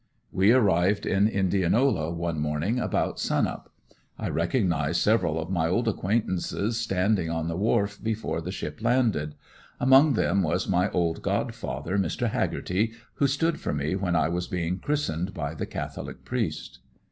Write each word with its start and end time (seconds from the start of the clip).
We 0.31 0.51
arrived 0.51 1.05
in 1.05 1.27
Indianola 1.27 2.09
one 2.09 2.39
morning 2.39 2.79
about 2.79 3.19
sun 3.19 3.45
up. 3.45 3.71
I 4.17 4.29
recognized 4.29 4.99
several 4.99 5.39
of 5.39 5.51
my 5.51 5.67
old 5.67 5.87
acquaintances 5.87 6.77
standing 6.79 7.29
on 7.29 7.47
the 7.47 7.55
wharf 7.55 7.99
before 8.01 8.41
the 8.41 8.51
ship 8.51 8.81
landed; 8.81 9.35
among 9.79 10.13
them 10.13 10.41
was 10.41 10.67
my 10.67 10.89
old 10.89 11.21
God 11.21 11.53
father 11.53 11.99
Mr. 11.99 12.29
Hagerty, 12.31 12.93
who 13.17 13.27
stood 13.27 13.59
for 13.59 13.75
me 13.75 13.95
when 13.95 14.15
I 14.15 14.27
was 14.27 14.47
being 14.47 14.79
christened 14.79 15.35
by 15.35 15.53
the 15.53 15.67
Catholic 15.67 16.25
priest. 16.25 16.79